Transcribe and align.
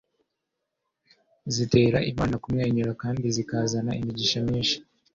zitera 1.53 1.99
Imana 2.11 2.35
kumwenyura 2.43 2.91
kandi 3.01 3.25
zikazana 3.35 3.91
imigisha 4.01 4.37
myinshi. 4.47 4.75